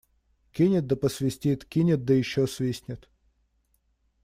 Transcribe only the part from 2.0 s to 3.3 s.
да еще свистнет.